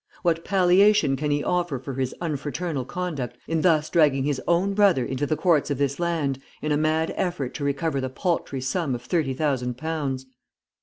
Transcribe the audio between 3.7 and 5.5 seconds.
dragging his own brother into the